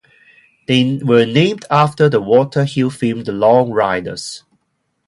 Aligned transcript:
They 0.65 0.97
were 0.97 1.27
named 1.27 1.65
after 1.69 2.09
the 2.09 2.19
Walter 2.19 2.65
Hill 2.65 2.89
film, 2.89 3.23
"The 3.23 3.33
Long 3.33 3.69
Riders". 3.69 4.43